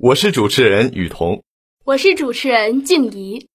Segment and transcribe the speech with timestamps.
[0.00, 1.42] 我是主持人雨桐，
[1.84, 3.48] 我是主持人静怡。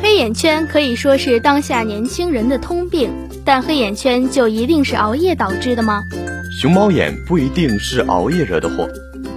[0.00, 3.10] 黑眼圈可以说是当下年轻人的通病，
[3.44, 6.00] 但黑眼圈就一定是熬夜导致的吗？
[6.60, 8.88] 熊猫眼不一定是熬夜惹的祸，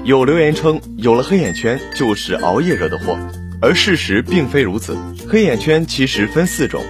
[0.06, 3.18] 有留言称有了黑眼圈就是熬夜惹的祸，
[3.60, 4.96] 而事实并非如此。
[5.28, 6.84] 黑眼圈其实分四种，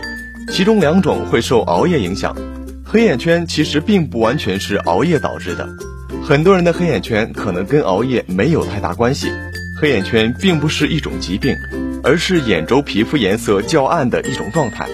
[0.50, 2.36] 其中两种会受熬夜影响。
[2.84, 5.70] 黑眼圈其实并不完全是熬夜导致的。
[6.24, 9.32] 很多人的黑眼圈可能跟熬夜没有太大关系，
[9.82, 11.56] 黑眼圈并不是一种疾病，
[12.04, 14.88] 而是眼周皮肤颜色较暗的一种状态，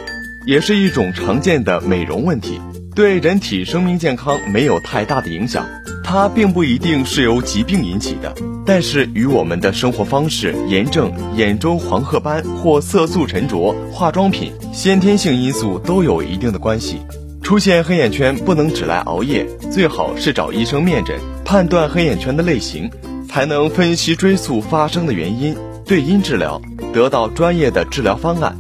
[0.46, 2.60] 也是一种常见的美容问题，
[2.96, 5.68] 对人体生命健康没有太大的影响。
[6.04, 8.34] 它并不一定是由疾病引起的，
[8.66, 17.02] 但是与我们的生活方式、炎症、眼周黄褐斑或色素沉着、化妆品、先天性因素都有一定的关系。
[17.48, 22.92] 出现黑眼圈不能只来熬夜，最好是找医生面诊，判断黑眼圈的类型，
[23.30, 26.62] 才能分析追溯发生的原因，对因治疗，
[26.94, 28.58] 得到专业的治疗方案。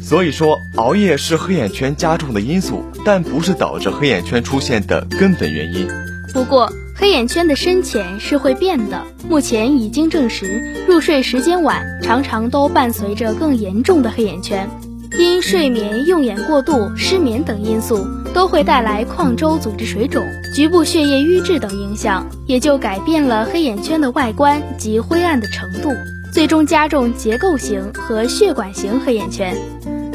[0.00, 5.88] 所以说，熬夜是黑眼圈加重的因素，但不是导致黑眼圈出现的根本原因。
[6.32, 14.70] 不过，黑眼圈的深浅是会变的，目前已经证实，入睡时间晚，常常都伴随着更严重的黑眼圈。
[15.18, 25.90] 因睡眠、用眼过度、失眠等因素，都会带来眶周组织水肿、局部血液瘀滞等影响，也就改变了黑眼圈的外观及灰暗的程度，
[26.32, 29.56] 最终加重结构型和血管型黑眼圈。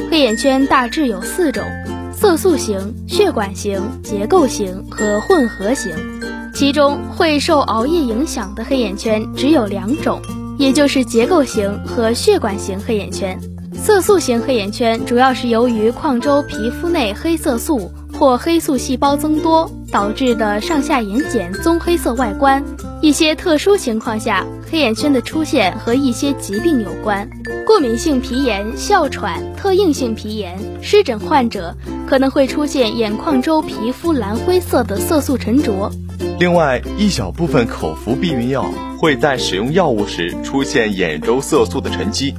[0.09, 1.63] 黑眼圈大致有四种：
[2.13, 5.91] 色素型、血管型、结构型和混合型。
[6.53, 10.22] 其中会受熬夜影响的黑眼圈只有两种，
[10.57, 13.38] 也就是结构型和血管型黑眼圈。
[13.85, 22.63] 色素型黑眼圈主要是由于眶周皮肤内黑色素或黑素细胞增多导致的上下眼睑棕黑色外观。
[23.00, 27.29] 一些特殊情况下，黑眼圈的出现和一些疾病有关。
[27.63, 31.75] 过敏性皮炎、哮喘、特应性皮炎、湿疹患者
[32.07, 35.91] 可能会出现眼眶周皮肤蓝灰色的色素沉着。
[36.40, 38.66] 另外，一小部分口服避孕药
[38.97, 42.34] 会在使用药物时出现眼周色素的沉积。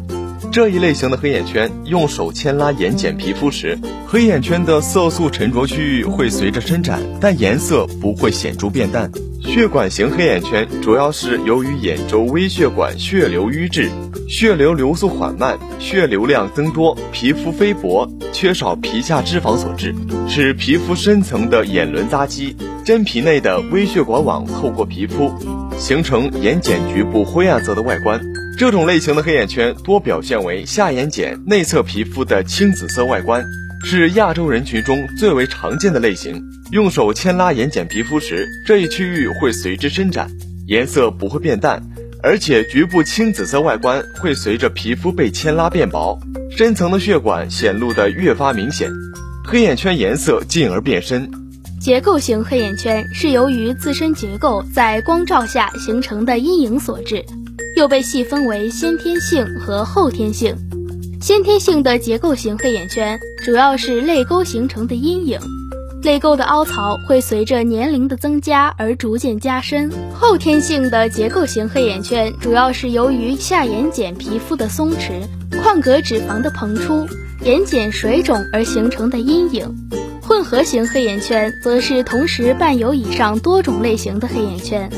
[0.57, 9.13] 这一类型的黑眼圈，用手牵拉眼睑皮肤时，黑眼圈的色素沉着区域会随着伸展，但颜色不会显著变淡。
[9.43, 13.91] 血管型黑眼圈主要是由于眼周微血管血流瘀滞，
[14.31, 19.95] 血流流速缓慢，血流量增多，皮肤非薄，缺少皮下脂肪所致，
[20.27, 25.31] 使皮肤深层的眼轮匝肌、真皮内的微血管网透过皮肤，
[25.77, 28.19] 形成眼睑局部灰暗色的外观。
[28.59, 33.45] 这种类型的黑眼圈多表现为下眼睑内侧皮肤的青紫色外观，
[33.85, 36.43] 是亚洲人群中最为常见的类型。
[36.73, 40.31] 用手牵拉眼睑皮肤时，这一区域会随之伸展，
[40.67, 41.83] 颜色不会变淡，
[42.23, 46.19] 而且局部青紫色外观会随着皮肤被牵拉变薄，
[46.57, 48.91] 深层的血管显露得越发明显，
[49.45, 51.31] 黑眼圈颜色进而变深。
[51.79, 57.23] 结构型黑眼圈是由于自身结构在光照下形成的阴影所致。
[57.77, 60.57] 又被细分为先天性和后天性。
[61.21, 65.39] 先天性的结构型黑眼圈主要是泪沟形成的阴影，
[66.03, 69.91] 泪沟的凹槽会随着年龄的增加而逐渐加深。
[70.15, 75.21] 后天性的结构型黑眼圈主要是由于下眼睑皮肤的松弛、
[75.63, 77.07] 眶隔脂肪的膨出、
[77.43, 79.75] 眼睑水肿而形成的阴影。
[80.23, 84.91] 混合型黑眼圈则是同时伴有以上多种类型的黑眼圈。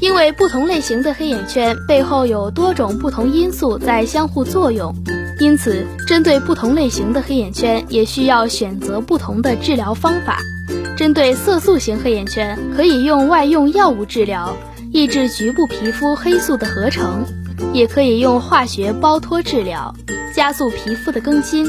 [0.00, 4.94] 因为不同类型的黑眼圈背后有多种不同因素在相互作用，
[5.38, 10.38] 因此针对不同类型的黑眼圈也需要选择不同的治疗方法。
[10.96, 14.56] 针对色素型黑眼圈，可以用外用药物治疗，
[14.90, 17.24] 抑制局部皮肤黑素的合成；
[17.74, 19.94] 也可以用化学包脱治疗，
[20.34, 21.66] 加速皮肤的更新，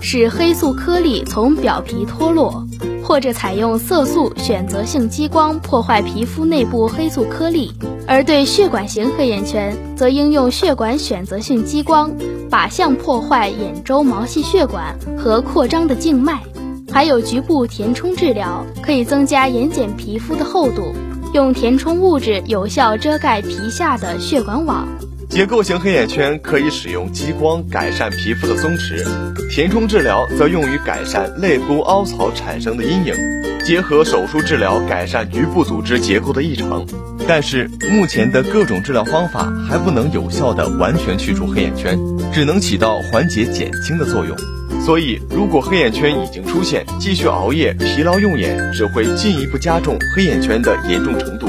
[0.00, 2.63] 使黑素颗粒从表皮脱落。
[3.04, 7.70] 或者采用色素选择性激光破坏皮肤内部黑素颗粒，
[8.08, 12.10] 而对血管型黑眼圈，则应用血管选择性激光
[12.50, 16.40] 靶向破坏眼周毛细血管和扩张的静脉。
[16.90, 20.94] 还有局部填充治疗，可以增加眼睑皮肤的厚度，
[21.34, 24.88] 用填充物质有效遮盖皮下的血管网。
[25.34, 29.04] 结构型黑眼圈可以使用激光改善皮肤的松弛，
[29.50, 33.12] 填充治疗则用于改善泪沟凹槽产生的阴影，
[33.66, 36.86] 结合手术治疗改善局部组织结构的异常。
[37.26, 41.98] 但是目前的各种治疗方法还不能有效的完全去除黑眼圈，
[42.32, 44.36] 只能起到缓解减轻的作用。
[44.80, 51.48] 所以，如果黑眼圈已经出现，继续熬夜、疲劳用眼，只会进一步加重黑眼圈的严重程度，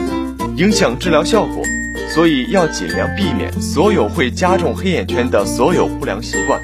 [0.55, 1.63] 影响治疗效果。
[2.15, 6.57] 所以要尽量避免所有会加重黑眼圈的所有不良习惯。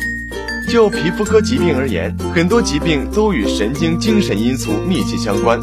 [0.69, 5.59] 就皮肤科疾病而言，很多疾病都与神经精神因素密切相关。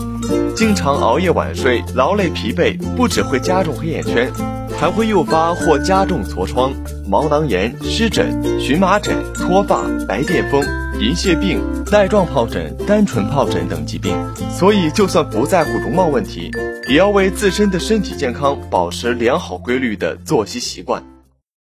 [0.54, 4.30] 经常熬夜晚睡、劳累疲惫，不只会加重黑眼圈，
[4.78, 6.70] 还会诱发或加重痤疮、
[7.08, 10.62] 毛囊炎、湿疹、荨麻疹、脱发、白癜风、
[11.00, 14.16] 银屑病、带状疱疹、单纯疱疹等疾病。
[14.50, 16.50] 所以，就算不在乎容貌问题，
[16.88, 21.02] 也要为自身的身体健康保持良好规律的作息习惯。